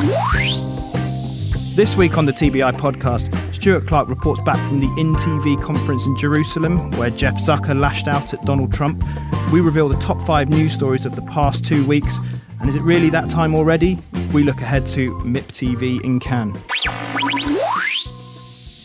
[0.00, 6.16] This week on the TBI podcast, Stuart Clark reports back from the InTV conference in
[6.16, 9.04] Jerusalem, where Jeff Zucker lashed out at Donald Trump.
[9.52, 12.18] We reveal the top five news stories of the past two weeks.
[12.60, 13.98] And is it really that time already?
[14.32, 16.56] We look ahead to MIP TV in Cannes.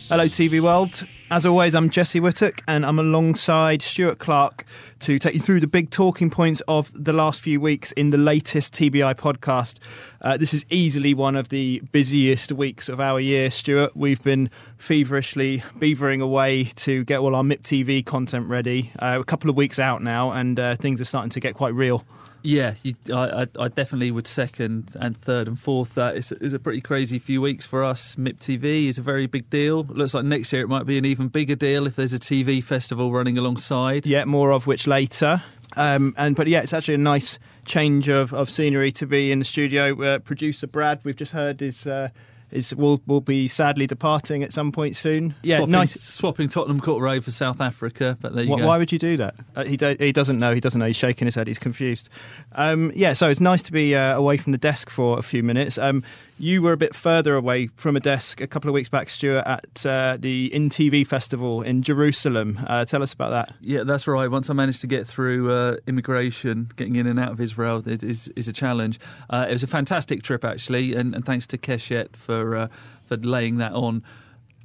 [0.08, 1.06] Hello, TV World.
[1.30, 4.66] As always, I'm Jesse Whittock, and I'm alongside Stuart Clark
[5.00, 8.18] to take you through the big talking points of the last few weeks in the
[8.18, 9.78] latest TBI podcast.
[10.20, 13.96] Uh, this is easily one of the busiest weeks of our year, Stuart.
[13.96, 18.92] We've been feverishly beavering away to get all our MIP TV content ready.
[18.98, 21.74] Uh, a couple of weeks out now, and uh, things are starting to get quite
[21.74, 22.04] real.
[22.42, 26.16] Yeah, you, I, I, definitely would second and third and fourth that.
[26.16, 28.14] It's, it's a pretty crazy few weeks for us.
[28.14, 29.82] MIP TV is a very big deal.
[29.82, 32.62] Looks like next year it might be an even bigger deal if there's a TV
[32.62, 34.06] festival running alongside.
[34.06, 35.42] Yeah, more of which later.
[35.76, 39.40] Um, and but yeah, it's actually a nice change of, of scenery to be in
[39.40, 40.00] the studio.
[40.00, 42.10] Uh, producer Brad, we've just heard, is uh,
[42.50, 45.34] is will will be sadly departing at some point soon.
[45.42, 48.16] Yeah, swapping, nice swapping Tottenham Court Road for South Africa.
[48.20, 48.66] But there you why, go.
[48.66, 49.34] Why would you do that?
[49.54, 50.54] Uh, he do, he doesn't know.
[50.54, 50.86] He doesn't know.
[50.86, 51.46] He's shaking his head.
[51.46, 52.08] He's confused.
[52.52, 55.42] Um, yeah, so it's nice to be uh, away from the desk for a few
[55.42, 55.78] minutes.
[55.78, 56.02] Um,
[56.38, 59.44] you were a bit further away from a desk a couple of weeks back, Stuart,
[59.46, 62.58] at uh, the InTV Festival in Jerusalem.
[62.66, 63.54] Uh, tell us about that.
[63.60, 64.30] Yeah, that's right.
[64.30, 68.28] Once I managed to get through uh, immigration, getting in and out of Israel is,
[68.36, 69.00] is a challenge.
[69.30, 72.68] Uh, it was a fantastic trip, actually, and, and thanks to Keshet for, uh,
[73.04, 74.02] for laying that on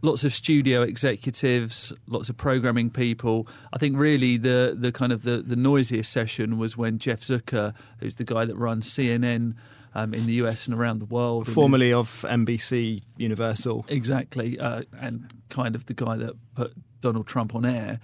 [0.02, 3.48] lots of studio executives, lots of programming people.
[3.72, 7.74] I think really the the kind of the, the noisiest session was when Jeff Zucker,
[8.00, 9.56] who's the guy that runs CNN
[9.94, 11.48] um, in the US and around the world.
[11.48, 13.86] Formerly of NBC Universal.
[13.90, 14.60] Exactly.
[14.60, 18.00] Uh, and kind of the guy that put Donald Trump on air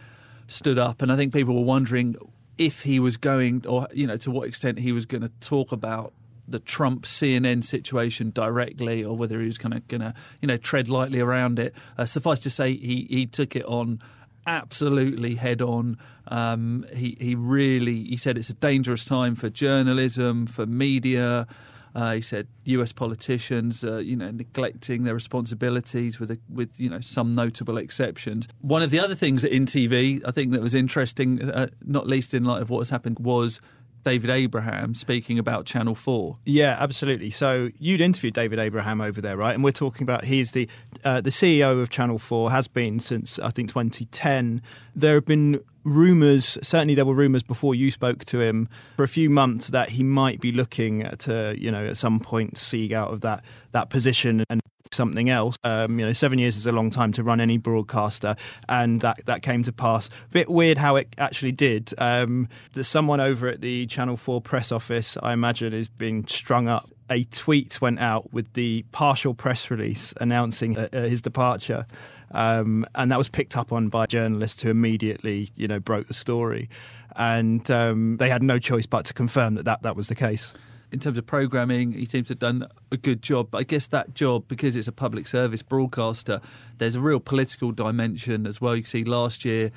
[0.48, 1.02] stood up.
[1.02, 2.16] And I think people were wondering
[2.58, 5.72] if he was going, or, you know, to what extent he was going to talk
[5.72, 6.14] about
[6.48, 10.58] the Trump CNN situation directly, or whether he was kind of going to, you know,
[10.58, 11.74] tread lightly around it.
[11.98, 14.00] Uh, suffice to say, he he took it on
[14.46, 15.98] absolutely head on.
[16.28, 21.48] Um, he he really he said it's a dangerous time for journalism, for media.
[21.96, 22.94] Uh, he said U.S.
[22.94, 28.48] politicians, uh, you know, neglecting their responsibilities with a, with you know some notable exceptions.
[28.62, 32.34] One of the other things in TV, I think that was interesting, uh, not least
[32.36, 33.60] in light of what has happened, was
[34.08, 36.38] David Abraham speaking about Channel 4.
[36.46, 37.30] Yeah, absolutely.
[37.30, 39.54] So you'd interviewed David Abraham over there, right?
[39.54, 40.70] And we're talking about he's the
[41.04, 44.62] uh, the CEO of Channel 4 has been since I think 2010.
[44.96, 49.08] There have been rumours, certainly there were rumours before you spoke to him for a
[49.08, 53.12] few months that he might be looking to, you know, at some point seek out
[53.14, 54.62] of that that position and
[54.92, 55.58] something else.
[55.64, 58.36] Um, you know, seven years is a long time to run any broadcaster,
[58.70, 60.10] and that that came to pass.
[60.32, 61.94] Bit weird how it actually did.
[61.98, 66.68] Um, there's someone over at the Channel Four press office, I imagine, is being strung
[66.68, 66.90] up.
[67.10, 71.86] A tweet went out with the partial press release announcing uh, uh his departure.
[72.32, 76.14] Um, and that was picked up on by journalists who immediately, you know, broke the
[76.14, 76.70] story,
[77.16, 80.54] and um, they had no choice but to confirm that, that that was the case
[80.92, 83.50] in terms of programming, he seems to have done a good job.
[83.52, 86.40] But I guess that job, because it's a public service broadcaster,
[86.78, 88.76] there's a real political dimension as well.
[88.76, 89.72] You see, last year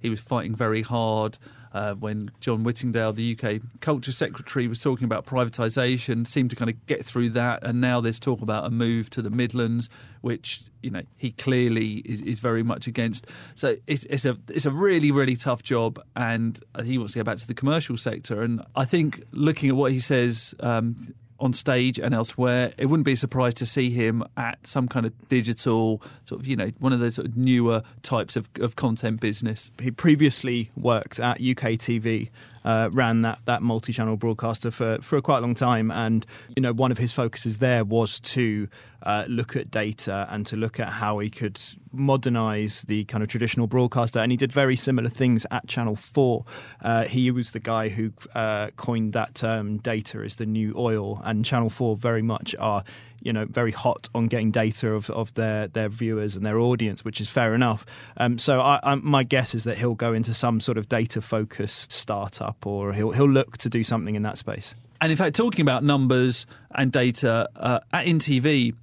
[0.00, 1.38] he was fighting very hard
[1.76, 6.70] uh, when John Whittingdale, the UK Culture Secretary, was talking about privatisation, seemed to kind
[6.70, 9.90] of get through that, and now there's talk about a move to the Midlands,
[10.22, 13.26] which you know he clearly is, is very much against.
[13.54, 17.24] So it's, it's, a it's a really really tough job, and he wants to go
[17.24, 18.40] back to the commercial sector.
[18.40, 20.54] And I think looking at what he says.
[20.60, 20.96] Um,
[21.38, 22.72] on stage and elsewhere.
[22.78, 26.46] It wouldn't be a surprise to see him at some kind of digital, sort of,
[26.46, 29.70] you know, one of the sort of newer types of, of content business.
[29.80, 32.30] He previously worked at UK TV
[32.66, 36.72] uh, ran that that multi-channel broadcaster for for quite a long time, and you know
[36.72, 38.68] one of his focuses there was to
[39.04, 41.60] uh, look at data and to look at how he could
[41.92, 44.18] modernize the kind of traditional broadcaster.
[44.18, 46.44] And he did very similar things at Channel Four.
[46.82, 51.22] Uh, he was the guy who uh, coined that term "data is the new oil,"
[51.24, 52.82] and Channel Four very much are
[53.22, 57.04] you know very hot on getting data of, of their their viewers and their audience,
[57.04, 57.84] which is fair enough.
[58.16, 61.20] Um, so I, I, my guess is that he'll go into some sort of data
[61.20, 64.74] focused startup, or he'll he'll look to do something in that space.
[65.00, 68.74] And in fact, talking about numbers and data uh, at InTV,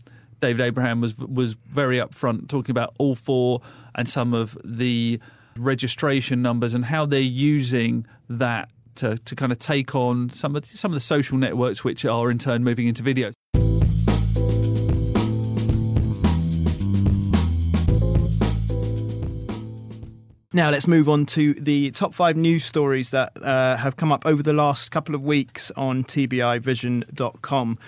[0.41, 3.61] David Abraham was was very upfront talking about all four
[3.95, 5.19] and some of the
[5.57, 10.65] registration numbers and how they're using that to, to kind of take on some of
[10.65, 13.31] some of the social networks which are in turn moving into video.
[20.55, 24.23] Now let's move on to the top five news stories that uh, have come up
[24.23, 27.79] over the last couple of weeks on TBIVision.com.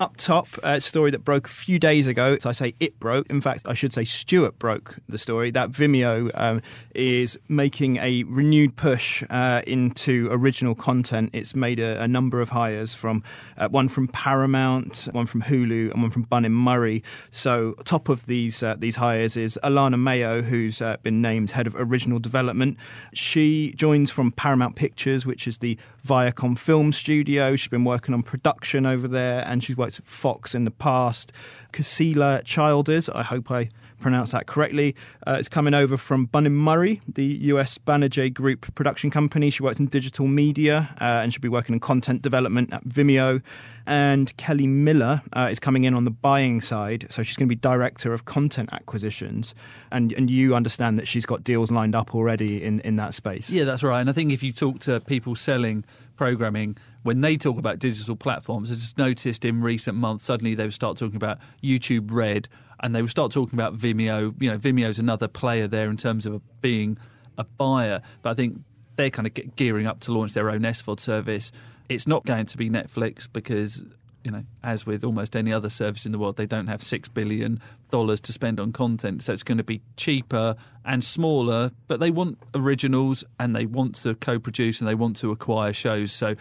[0.00, 2.38] up top, a story that broke a few days ago.
[2.38, 3.28] So I say it broke.
[3.30, 6.62] In fact, I should say Stuart broke the story that Vimeo um,
[6.94, 11.30] is making a renewed push uh, into original content.
[11.32, 13.22] It's made a, a number of hires from
[13.56, 17.02] uh, one from Paramount, one from Hulu, and one from Bunim Murray.
[17.30, 21.66] So top of these uh, these hires is Alana Mayo, who's uh, been named head
[21.66, 22.76] of original development.
[23.12, 27.56] She joins from Paramount Pictures, which is the Viacom film studio.
[27.56, 31.32] She's been working on production over there, and she's Fox in the past.
[31.72, 33.68] Casilla Childers, I hope I
[34.00, 34.94] pronounce that correctly,
[35.26, 39.50] uh, is coming over from Bunim Murray, the US Banijay Group production company.
[39.50, 43.42] She worked in digital media uh, and she'll be working in content development at Vimeo.
[43.86, 47.54] And Kelly Miller uh, is coming in on the buying side, so she's going to
[47.54, 49.54] be director of content acquisitions.
[49.90, 53.48] And and you understand that she's got deals lined up already in, in that space.
[53.48, 54.00] Yeah, that's right.
[54.00, 55.84] And I think if you talk to people selling
[56.16, 56.76] programming,
[57.08, 60.98] when they talk about digital platforms, I just noticed in recent months suddenly they start
[60.98, 62.50] talking about YouTube Red
[62.80, 64.34] and they would start talking about Vimeo.
[64.38, 66.98] You know, Vimeo's another player there in terms of being
[67.38, 68.60] a buyer, but I think
[68.96, 71.50] they're kind of gearing up to launch their own SVOD service.
[71.88, 73.82] It's not going to be Netflix because
[74.22, 77.08] you know, as with almost any other service in the world, they don't have six
[77.08, 77.58] billion
[77.90, 81.70] dollars to spend on content, so it's going to be cheaper and smaller.
[81.86, 86.12] But they want originals and they want to co-produce and they want to acquire shows.
[86.12, 86.34] So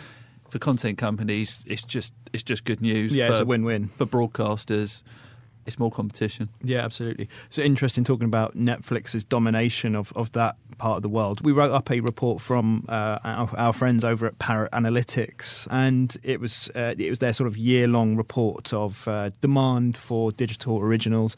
[0.49, 3.13] for content companies, it's just it's just good news.
[3.13, 5.03] Yeah, for, it's a win-win for broadcasters
[5.67, 6.49] it's more competition.
[6.63, 7.27] Yeah, absolutely.
[7.49, 11.41] So interesting talking about Netflix's domination of, of that part of the world.
[11.41, 16.15] We wrote up a report from uh, our, our, friends over at Parrot Analytics, and
[16.23, 20.31] it was uh, it was their sort of year long report of uh, demand for
[20.31, 21.35] digital originals,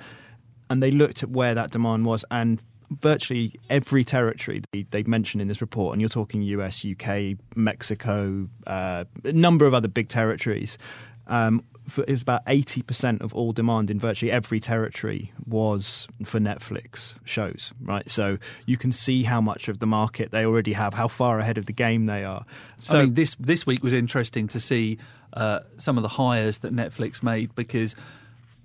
[0.69, 2.61] and they looked at where that demand was and.
[2.89, 8.49] Virtually every territory they they mentioned in this report, and you're talking US, UK, Mexico,
[8.65, 10.77] uh, a number of other big territories,
[11.27, 16.39] um, for, it was about 80% of all demand in virtually every territory was for
[16.39, 18.09] Netflix shows, right?
[18.09, 21.57] So you can see how much of the market they already have, how far ahead
[21.57, 22.45] of the game they are.
[22.77, 24.97] So I mean, this this week was interesting to see
[25.33, 27.95] uh, some of the hires that Netflix made because,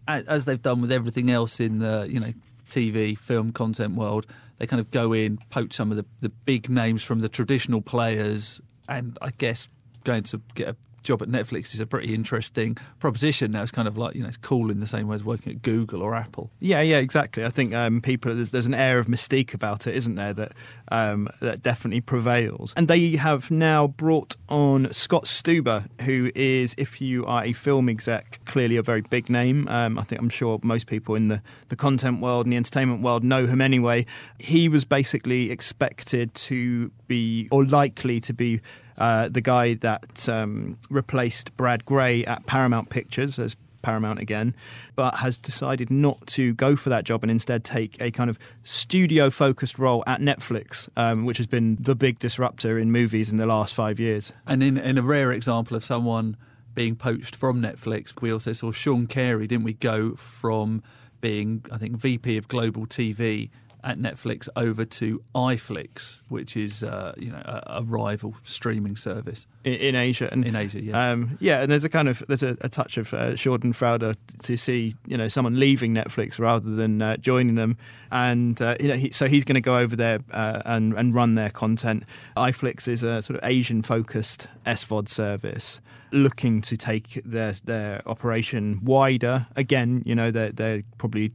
[0.07, 2.33] as they've done with everything else in the you know
[2.67, 4.27] TV film content world,
[4.59, 7.81] they kind of go in, poach some of the, the big names from the traditional
[7.81, 9.69] players, and I guess
[10.05, 13.53] going to get a job at Netflix is a pretty interesting proposition.
[13.53, 15.53] Now it's kind of like you know it's cool in the same way as working
[15.53, 16.51] at Google or Apple.
[16.59, 17.45] Yeah, yeah, exactly.
[17.45, 20.33] I think um, people there's, there's an air of mystique about it, isn't there?
[20.33, 20.53] That
[20.89, 22.73] um, that definitely prevails.
[22.77, 27.89] And they have now brought on Scott Stuber, who is, if you are a film
[27.89, 29.69] exec, clearly a very big name.
[29.69, 33.03] Um, I think I'm sure most people in the the content world and the entertainment
[33.03, 34.07] world know him anyway.
[34.39, 38.61] He was basically expected to be or likely to be
[38.99, 44.55] uh, the guy that um, replaced Brad Grey at Paramount Pictures as Paramount again,
[44.97, 48.39] but has decided not to go for that job and instead take a kind of
[48.65, 53.37] studio focused role at Netflix, um, which has been the big disruptor in movies in
[53.37, 54.33] the last five years.
[54.47, 56.37] And in, in a rare example of someone
[56.75, 60.83] being poached from Netflix, we also saw Sean Carey, didn't we, go from
[61.21, 63.51] being, I think, VP of Global TV
[63.85, 69.47] at Netflix over to iFlix, which is uh, you know a, a, rival streaming service
[69.63, 70.29] in, in, Asia.
[70.33, 70.95] And, in Asia, yes.
[70.95, 74.57] Um, yeah, and there's a kind of there's a, a touch of uh, Schadenfreude to
[74.57, 77.77] see you know someone leaving Netflix rather than uh, joining them,
[78.11, 81.15] and uh, you know he, so he's going to go over there uh, and and
[81.15, 82.05] run their content.
[82.37, 85.81] iFlix is a sort of Asian focused SVOD service
[86.11, 89.47] looking to take their their operation wider.
[89.57, 91.33] Again, you know they're they're probably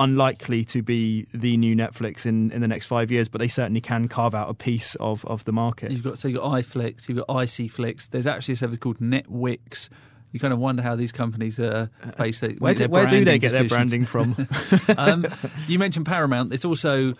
[0.00, 3.80] unlikely to be the new Netflix in, in the next five years, but they certainly
[3.80, 5.92] can carve out a piece of, of the market.
[5.92, 8.10] You've got so you've got iFlix, you've got ICFlix.
[8.10, 9.88] There's actually a service called Netwix.
[10.32, 12.42] You kind of wonder how these companies are based.
[12.42, 13.70] Uh, where, do, where do, they get decisions.
[13.70, 14.34] their branding from?
[14.98, 15.26] um,
[15.68, 16.52] you mentioned Paramount.
[16.52, 17.14] It's also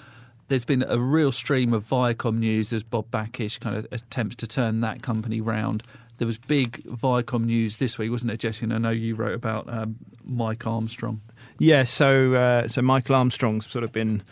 [0.48, 4.46] there's been a real stream of Viacom news as Bob Bakish kind of attempts to
[4.46, 5.84] turn that company round.
[6.18, 8.64] There was big Viacom news this week, wasn't it, Jesse?
[8.64, 11.20] And I know you wrote about um, Mike Armstrong.
[11.58, 14.22] Yeah, so uh, so Michael Armstrong's sort of been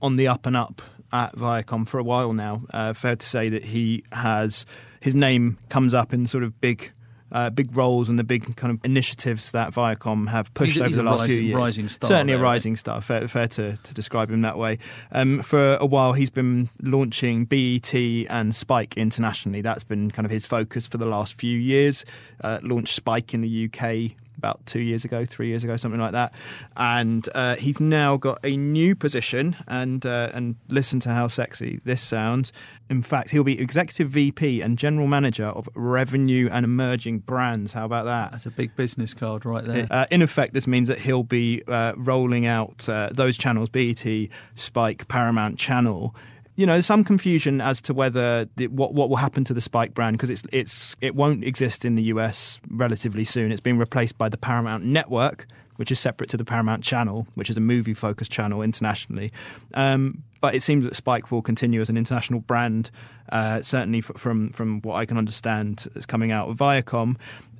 [0.00, 0.82] on the up and up
[1.12, 2.62] at Viacom for a while now.
[2.72, 4.66] Uh, fair to say that he has
[5.00, 6.92] his name comes up in sort of big.
[7.30, 10.88] Uh, big roles and the big kind of initiatives that Viacom have pushed he's, over
[10.88, 11.56] he's the last rising, few years.
[11.58, 12.78] Rising star Certainly there, a rising right?
[12.78, 13.02] star.
[13.02, 14.78] Fair, fair to, to, describe him that way.
[15.12, 19.60] Um, for a while, he's been launching BET and Spike internationally.
[19.60, 22.06] That's been kind of his focus for the last few years.
[22.40, 26.12] Uh, launched Spike in the UK about two years ago, three years ago, something like
[26.12, 26.32] that.
[26.76, 29.56] And uh, he's now got a new position.
[29.66, 32.52] And uh, and listen to how sexy this sounds.
[32.88, 37.74] In fact, he'll be executive VP and general manager of revenue and emerging brands.
[37.74, 38.30] How about that?
[38.30, 39.86] That's a big business card right there.
[39.90, 44.06] Uh, in effect, this means that he'll be uh, rolling out uh, those channels: BET,
[44.54, 46.14] Spike, Paramount Channel
[46.58, 49.94] you know some confusion as to whether the, what what will happen to the Spike
[49.94, 53.52] brand because it's it's it won't exist in the US relatively soon.
[53.52, 55.46] It's being replaced by the Paramount Network,
[55.76, 59.32] which is separate to the Paramount Channel, which is a movie focused channel internationally.
[59.74, 62.90] Um, but it seems that Spike will continue as an international brand,
[63.28, 67.14] uh, certainly from from what I can understand, is coming out of Viacom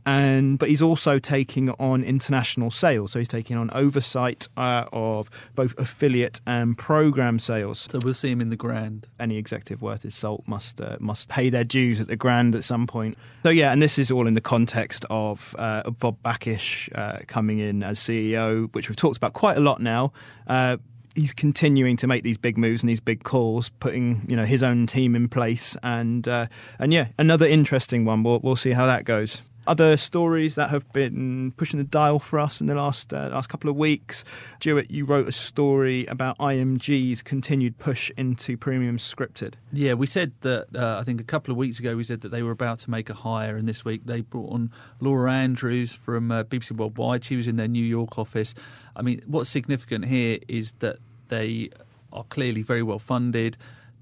[0.09, 3.13] and but he's also taking on international sales.
[3.13, 7.87] So he's taking on oversight uh, of both affiliate and program sales.
[7.91, 9.07] So we'll see him in the Grand.
[9.21, 12.65] Any executive worth his salt must uh, must pay their dues at the Grand at
[12.65, 13.19] some point.
[13.43, 17.59] So yeah, and this is all in the context of, uh, Bob Bakish uh, coming
[17.59, 20.13] in as CEO, which we've talked about quite a lot now
[20.47, 20.79] uh,
[21.15, 24.63] he's continuing to make these big moves and these big calls, putting you know his
[24.63, 26.47] own team in place, and uh,
[26.79, 28.23] and yeah, another interesting one.
[28.23, 32.39] We'll we'll see how that goes other stories that have been pushing the dial for
[32.39, 34.25] us in the last uh, last couple of weeks.
[34.61, 39.55] Jewett, you wrote a story about IMG's continued push into premium scripted.
[39.73, 42.31] Yeah, we said that uh, I think a couple of weeks ago we said that
[42.31, 44.71] they were about to make a hire, and this week they brought on
[45.01, 47.25] Laura Andrews from uh, BBC Worldwide.
[47.25, 48.55] She was in their New York office.
[48.97, 50.97] I mean, what's significant here is that
[51.29, 51.71] they
[52.13, 53.57] are clearly very well funded.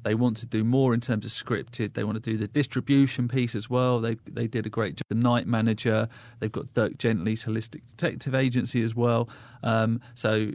[0.06, 1.94] They want to do more in terms of scripted.
[1.94, 3.98] They want to do the distribution piece as well.
[3.98, 5.02] They they did a great job.
[5.08, 6.08] The Night Manager.
[6.38, 9.28] They've got Dirk Gently's Holistic Detective Agency as well.
[9.64, 10.52] Um, so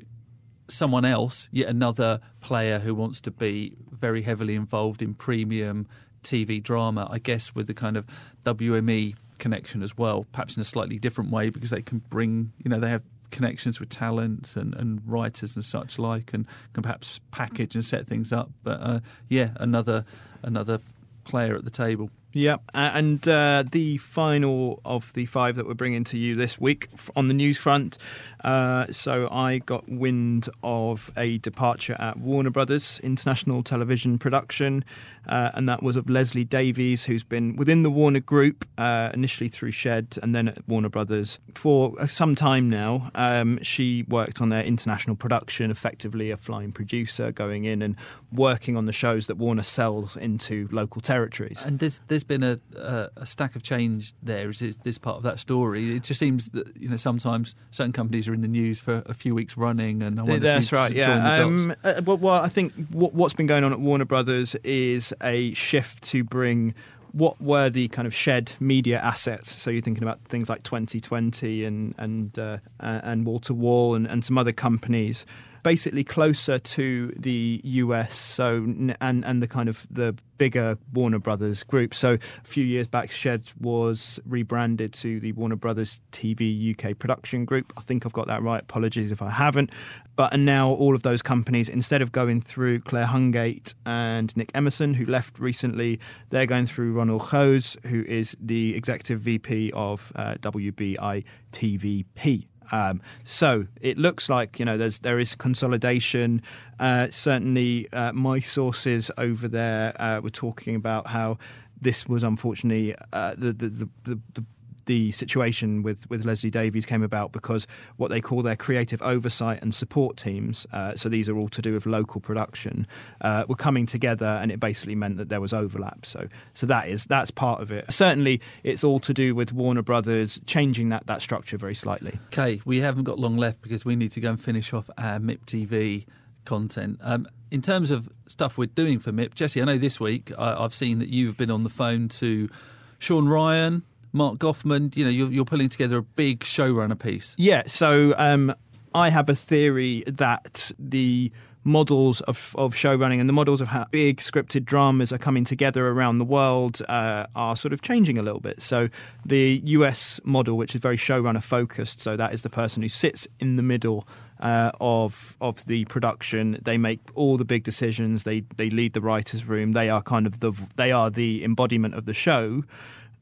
[0.69, 5.85] someone else, yet another player who wants to be very heavily involved in premium
[6.23, 7.09] TV drama.
[7.11, 8.05] I guess with the kind of
[8.45, 12.69] WME connection as well, perhaps in a slightly different way because they can bring, you
[12.69, 17.19] know, they have connections with talents and, and writers and such like, and can perhaps
[17.31, 18.51] package and set things up.
[18.63, 20.05] But uh, yeah, another
[20.43, 20.79] another
[21.23, 22.09] player at the table.
[22.33, 26.87] Yep, and uh, the final of the five that we're bringing to you this week
[27.15, 27.97] on the news front.
[28.43, 34.83] Uh, so I got wind of a departure at Warner Brothers International Television Production,
[35.27, 39.49] uh, and that was of Leslie Davies, who's been within the Warner Group uh, initially
[39.49, 43.11] through Shed and then at Warner Brothers for some time now.
[43.13, 47.95] Um, she worked on their international production, effectively a flying producer, going in and
[48.31, 51.63] working on the shows that Warner sells into local territories.
[51.63, 54.49] And there's there's been a, a, a stack of change there.
[54.49, 55.95] Is this part of that story?
[55.95, 59.13] It just seems that you know sometimes certain companies are in the news for a
[59.13, 60.91] few weeks running, and I wonder that's right.
[60.91, 61.41] Yeah.
[61.41, 65.13] Um, uh, well, well, I think what, what's been going on at Warner Brothers is
[65.21, 66.73] a shift to bring
[67.11, 69.53] what were the kind of shed media assets?
[69.61, 74.07] So you're thinking about things like 2020 and and uh, and Wall to Wall and,
[74.07, 75.25] and some other companies
[75.63, 78.17] basically closer to the US.
[78.17, 78.55] So
[79.01, 81.93] and and the kind of the bigger Warner Brothers group.
[81.93, 87.45] So a few years back, Shed was rebranded to the Warner Brothers TV UK Production
[87.45, 87.71] Group.
[87.77, 88.63] I think I've got that right.
[88.63, 89.69] Apologies if I haven't.
[90.15, 94.51] But and now all of those companies, instead of going through Claire Hungate and Nick
[94.55, 95.99] Emerson, who left recently,
[96.29, 102.47] they're going through Ronald Hose, who is the executive VP of uh, WBI TVP.
[102.71, 106.41] Um, so it looks like you know there's there is consolidation.
[106.79, 111.37] Uh, certainly, uh, my sources over there uh, were talking about how
[111.79, 114.45] this was unfortunately uh, the, the, the, the,
[114.85, 119.61] the situation with, with Leslie Davies came about because what they call their creative oversight
[119.61, 122.87] and support teams, uh, so these are all to do with local production,
[123.21, 126.05] uh, were coming together, and it basically meant that there was overlap.
[126.05, 127.91] So, so that is that's part of it.
[127.91, 132.19] Certainly, it's all to do with Warner Brothers changing that that structure very slightly.
[132.27, 135.19] Okay, we haven't got long left because we need to go and finish off our
[135.19, 136.05] MIP TV
[136.45, 136.99] content.
[137.01, 140.63] Um, in terms of stuff we're doing for MIP, Jesse, I know this week I,
[140.63, 142.49] I've seen that you've been on the phone to
[142.97, 143.83] Sean Ryan,
[144.13, 147.35] Mark Goffman, you know, you're, you're pulling together a big showrunner piece.
[147.37, 148.53] Yeah, so um,
[148.93, 151.31] I have a theory that the
[151.63, 156.17] models of, of and the models of how big scripted dramas are coming together around
[156.17, 158.61] the world uh, are sort of changing a little bit.
[158.61, 158.89] So
[159.25, 163.27] the US model, which is very showrunner focused, so that is the person who sits
[163.39, 164.07] in the middle
[164.39, 166.57] uh, of of the production.
[166.63, 168.23] They make all the big decisions.
[168.23, 169.73] They they lead the writers' room.
[169.73, 172.63] They are kind of the they are the embodiment of the show.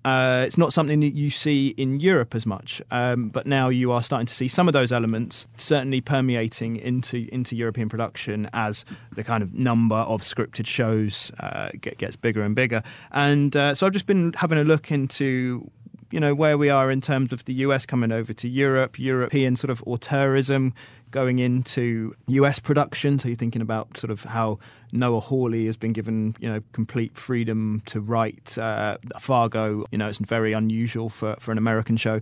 [0.06, 3.92] Uh, it's not something that you see in Europe as much, um, but now you
[3.92, 8.86] are starting to see some of those elements certainly permeating into into European production as
[9.12, 12.82] the kind of number of scripted shows uh, get, gets bigger and bigger.
[13.12, 15.70] And uh, so I've just been having a look into
[16.12, 19.56] you know, where we are in terms of the US coming over to Europe, European
[19.56, 20.74] sort of auteurism
[21.12, 23.20] going into US production.
[23.20, 24.60] So you're thinking about sort of how
[24.92, 29.86] Noah Hawley has been given, you know, complete freedom to write uh, Fargo.
[29.92, 32.20] You know, it's very unusual for, for an American show.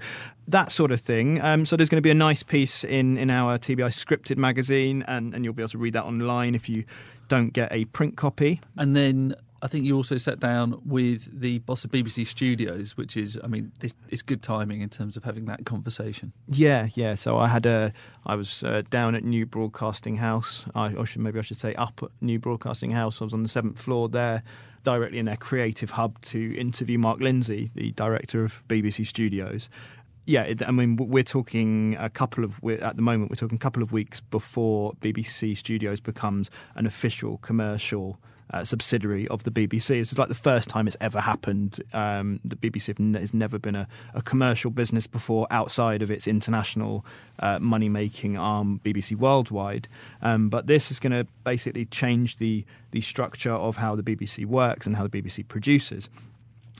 [0.48, 1.41] That sort of thing.
[1.41, 5.03] Um, so there's going to be a nice piece in, in our TBI scripted magazine,
[5.08, 6.86] and, and you'll be able to read that online if you
[7.27, 8.62] don't get a print copy.
[8.77, 9.36] And then
[9.68, 13.48] I think you also sat down with the boss of BBC Studios, which is, I
[13.48, 16.32] mean, this, it's good timing in terms of having that conversation.
[16.48, 17.16] Yeah, yeah.
[17.16, 17.92] So I had a,
[18.26, 20.64] I was uh, down at New Broadcasting House.
[20.74, 23.22] I, or should, maybe I should say up at New Broadcasting House.
[23.22, 24.42] I was on the seventh floor there,
[24.84, 29.68] directly in their creative hub to interview Mark Lindsay, the director of BBC Studios.
[30.28, 33.32] Yeah, I mean, we're talking a couple of at the moment.
[33.32, 38.20] We're talking a couple of weeks before BBC Studios becomes an official commercial
[38.52, 39.88] uh, subsidiary of the BBC.
[39.88, 41.82] This is like the first time it's ever happened.
[41.94, 47.06] Um, the BBC has never been a, a, commercial business before outside of its international
[47.40, 49.88] uh, money making arm, BBC Worldwide.
[50.22, 54.46] Um, but this is going to basically change the, the structure of how the BBC
[54.46, 56.10] works and how the BBC produces.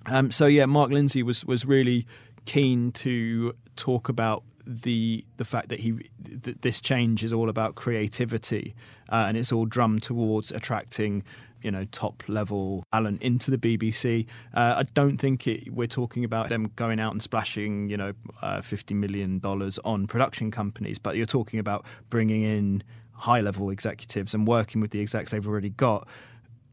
[0.06, 2.08] Um, so, yeah, Mark Lindsay was, was really
[2.48, 7.76] keen to talk about the the fact that he that this change is all about
[7.76, 8.74] creativity
[9.10, 11.24] uh, and it's all drummed towards attracting
[11.62, 14.26] you know top level talent into the BBC.
[14.54, 18.14] Uh, I don't think it, we're talking about them going out and splashing you know
[18.42, 23.70] uh, fifty million dollars on production companies, but you're talking about bringing in high level
[23.70, 26.08] executives and working with the execs they've already got.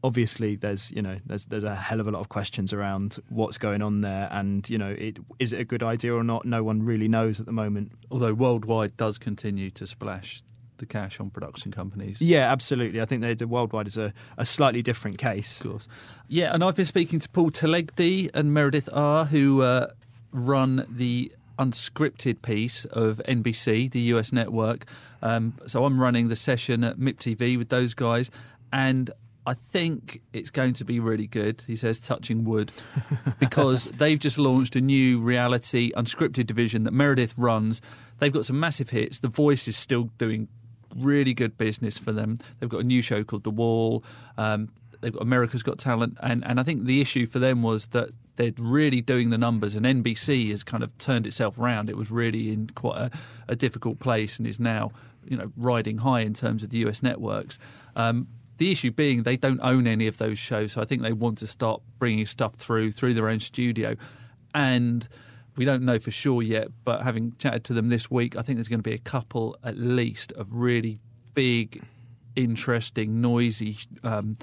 [0.05, 3.57] Obviously, there's you know there's there's a hell of a lot of questions around what's
[3.57, 6.45] going on there, and you know it is it a good idea or not?
[6.45, 7.91] No one really knows at the moment.
[8.11, 10.43] Although worldwide does continue to splash
[10.77, 12.21] the cash on production companies.
[12.21, 13.01] Yeah, absolutely.
[13.01, 15.59] I think they, the worldwide is a, a slightly different case.
[15.59, 15.87] Of course.
[16.27, 19.87] Yeah, and I've been speaking to Paul Telegdi and Meredith Ahr, who uh,
[20.31, 24.85] run the unscripted piece of NBC, the US network.
[25.21, 28.29] Um, so I'm running the session at MIP TV with those guys,
[28.71, 29.09] and
[29.47, 31.63] I think it's going to be really good.
[31.67, 32.71] He says, touching wood,
[33.39, 37.81] because they've just launched a new reality unscripted division that Meredith runs.
[38.19, 39.19] They've got some massive hits.
[39.19, 40.47] The Voice is still doing
[40.95, 42.37] really good business for them.
[42.59, 44.03] They've got a new show called The Wall.
[44.37, 44.69] Um,
[45.01, 48.09] they've got America's Got Talent, and and I think the issue for them was that
[48.37, 51.89] they're really doing the numbers, and NBC has kind of turned itself around.
[51.89, 53.11] It was really in quite a,
[53.47, 54.91] a difficult place, and is now
[55.27, 57.59] you know riding high in terms of the US networks.
[57.95, 61.13] Um, the issue being they don't own any of those shows, so I think they
[61.13, 63.95] want to start bringing stuff through through their own studio,
[64.53, 65.07] and
[65.57, 68.57] we don't know for sure yet, but having chatted to them this week, I think
[68.57, 70.97] there's going to be a couple at least of really
[71.33, 71.81] big,
[72.35, 74.35] interesting, noisy, um,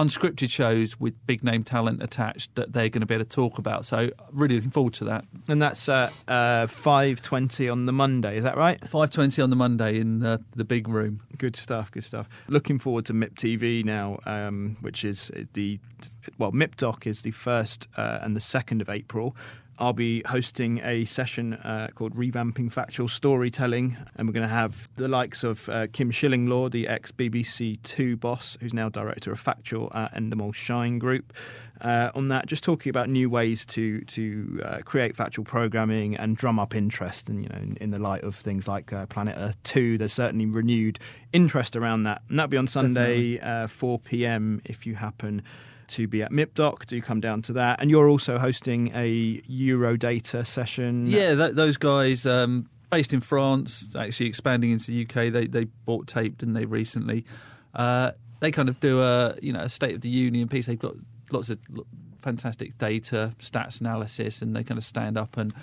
[0.00, 3.58] unscripted shows with big name talent attached that they're going to be able to talk
[3.58, 3.84] about.
[3.84, 5.24] So really looking forward to that.
[5.48, 8.36] And that's uh, uh, five twenty on the Monday.
[8.36, 8.82] Is that right?
[8.88, 11.22] Five twenty on the Monday in the, the big room.
[11.36, 11.90] Good stuff.
[11.90, 12.28] Good stuff.
[12.48, 15.78] Looking forward to MIP TV now, um, which is the
[16.38, 19.36] well, MIP Doc is the first uh, and the second of April.
[19.80, 24.90] I'll be hosting a session uh, called Revamping Factual Storytelling, and we're going to have
[24.96, 29.40] the likes of uh, Kim Shillinglaw, the ex BBC Two boss, who's now director of
[29.40, 31.32] Factual at Endemol Shine Group.
[31.80, 36.36] Uh, on that, just talking about new ways to to uh, create factual programming and
[36.36, 39.34] drum up interest, and you know, in, in the light of things like uh, Planet
[39.38, 40.98] Earth Two, there's certainly renewed
[41.32, 44.60] interest around that, and that'll be on Sunday, uh, 4 p.m.
[44.66, 45.42] if you happen
[45.90, 46.86] to be at MIPDoc.
[46.86, 47.80] Do come down to that.
[47.80, 51.06] And you're also hosting a Eurodata session.
[51.06, 52.26] Yeah, that, those guys.
[52.26, 55.32] Um, based in France, actually expanding into the UK.
[55.32, 57.24] They they bought tape, didn't they, recently?
[57.74, 60.66] Uh, they kind of do a you know a state of the union piece.
[60.66, 60.94] They've got
[61.30, 61.58] lots of
[62.20, 65.54] fantastic data, stats analysis, and they kind of stand up and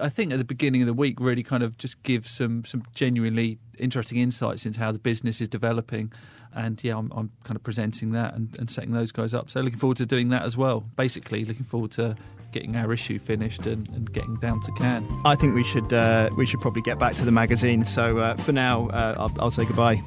[0.00, 2.84] I think at the beginning of the week really kind of just give some some
[2.94, 6.12] genuinely interesting insights into how the business is developing.
[6.54, 9.50] And yeah, I'm, I'm kind of presenting that and, and, setting those guys up.
[9.50, 10.84] So looking forward to doing that as well.
[10.94, 12.14] Basically, looking forward to
[12.52, 15.08] getting our issue finished and, and getting down to Cannes.
[15.24, 17.84] I think we should uh, we should probably get back to the magazine.
[17.84, 20.00] So uh, for now, uh, I'll, I'll say goodbye.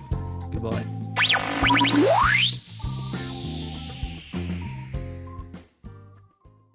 [0.51, 0.85] Goodbye.